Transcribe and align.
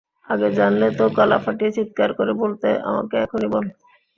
আগে 0.27 0.47
জানলে 0.57 0.87
তো 0.97 1.03
গলা 1.17 1.37
ফাটিয়ে 1.43 1.75
চিৎকার 1.77 2.09
করে 2.17 2.33
বলতে, 2.41 2.67
আমাকে 2.89 3.15
এখনই 3.25 3.49
বল। 3.53 3.65